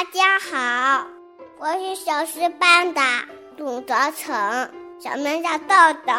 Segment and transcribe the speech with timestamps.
[0.00, 1.06] 大家好，
[1.58, 3.02] 我是小师班的
[3.54, 4.34] 董泽成，
[4.98, 5.74] 小名叫豆
[6.06, 6.12] 豆。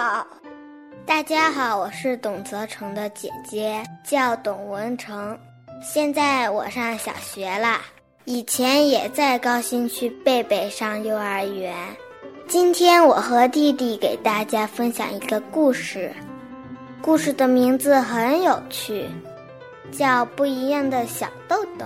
[1.04, 5.36] 大家好，我是董泽成的姐姐，叫董文成。
[5.82, 7.80] 现在我上小学了，
[8.26, 11.76] 以前也在高新区贝贝上幼儿园。
[12.48, 16.14] 今天我和弟弟给大家分享一个故事，
[17.02, 19.10] 故事的名字很有趣，
[19.92, 21.86] 叫《不一样的小豆豆》。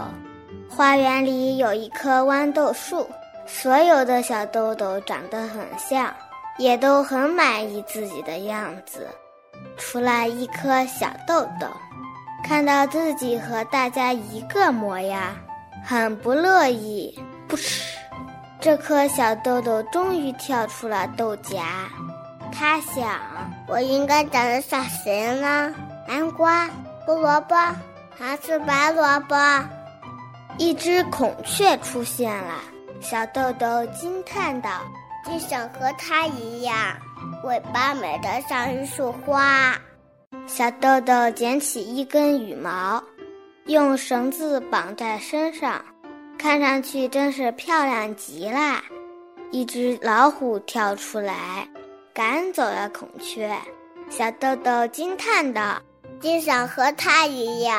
[0.76, 3.10] 花园里有一棵豌豆树，
[3.48, 6.14] 所有的小豆豆长得很像，
[6.58, 9.08] 也都很满意自己的样子，
[9.78, 11.68] 除了一颗小豆豆，
[12.44, 15.34] 看到自己和大家一个模样，
[15.82, 17.18] 很不乐意。
[17.48, 17.98] 不吃，
[18.60, 21.64] 这颗小豆豆终于跳出了豆荚，
[22.52, 23.18] 他想：
[23.66, 25.73] 我应该长得像谁呢？
[26.06, 26.70] 南瓜、
[27.06, 27.56] 胡萝卜
[28.20, 29.36] 还是白萝卜？
[30.58, 32.61] 一只孔雀出现了，
[33.02, 34.81] 小豆豆惊叹道
[35.25, 36.75] ：“就想和它一样，
[37.44, 39.78] 尾巴美得像一束花。”
[40.48, 43.03] 小豆豆捡起一根羽毛，
[43.66, 45.83] 用绳子绑在身上，
[46.38, 48.81] 看上去真是漂亮极了。
[49.52, 51.67] 一只老虎跳出来，
[52.14, 53.53] 赶走了孔雀。
[54.09, 55.81] 小豆豆惊叹道
[56.22, 57.78] ：“就想和它一样，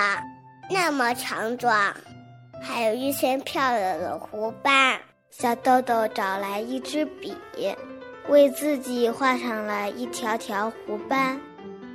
[0.71, 1.95] 那么强壮。”
[2.63, 4.99] 还有一些漂亮的胡斑，
[5.31, 7.37] 小豆豆找来一支笔，
[8.29, 11.41] 为自己画上了一条条胡斑，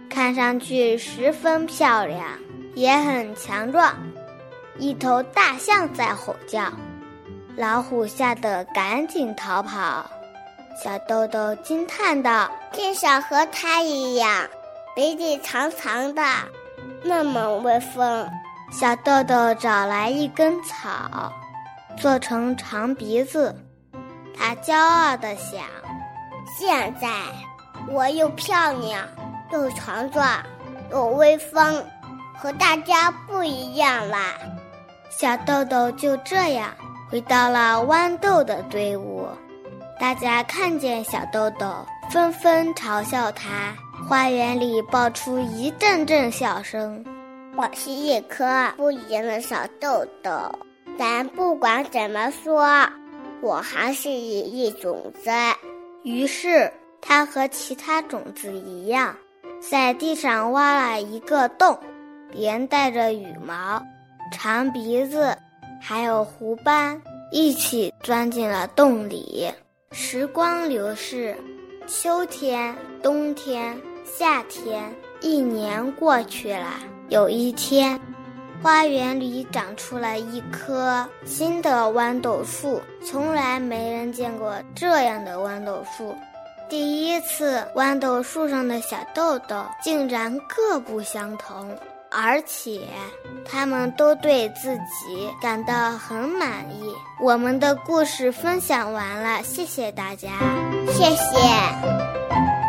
[0.09, 2.23] 看上去十分漂亮，
[2.75, 3.95] 也很强壮。
[4.77, 6.71] 一头大象在吼叫，
[7.57, 10.09] 老虎吓得赶紧逃跑。
[10.81, 14.49] 小豆豆惊叹道：“真想和它一样，
[14.95, 16.23] 鼻子长长的，
[17.03, 18.27] 那么威风。”
[18.71, 21.31] 小豆豆找来一根草，
[21.97, 23.53] 做成长鼻子。
[24.35, 25.61] 他骄傲地想
[26.57, 27.09] ：“现在
[27.89, 29.05] 我又漂亮，
[29.51, 30.41] 又强壮，
[30.89, 31.85] 又威风，
[32.35, 34.33] 和大家不一样啦。”
[35.11, 36.69] 小豆豆就这样
[37.09, 39.27] 回到了豌豆的队伍。
[39.99, 43.75] 大家看见小豆豆，纷纷嘲笑他。
[44.07, 47.05] 花园里爆出一阵阵笑声。
[47.57, 48.45] 我是一颗
[48.77, 50.31] 不一样的小豆豆，
[50.97, 52.65] 但不管怎么说，
[53.41, 55.29] 我还是一种子。
[56.03, 59.15] 于是，它和其他种子一样，
[59.59, 61.77] 在地上挖了一个洞，
[62.31, 63.83] 连带着羽毛、
[64.31, 65.37] 长鼻子，
[65.81, 66.99] 还有胡斑，
[67.31, 69.51] 一起钻进了洞里。
[69.91, 71.35] 时光流逝，
[71.85, 72.73] 秋天、
[73.03, 74.89] 冬天、夏天，
[75.19, 76.79] 一年过去了。
[77.11, 77.99] 有一天，
[78.63, 86.15] 花园里长出了一棵新的豌豆树，从来没人见过这样的豌豆树。
[86.69, 91.77] 第一次，豌豆树上的小豆豆竟然各不相同，
[92.09, 92.79] 而且
[93.43, 96.95] 他们都对自己感到很满意。
[97.19, 100.29] 我们的故事分享完了，谢谢大家，
[100.87, 102.60] 谢谢。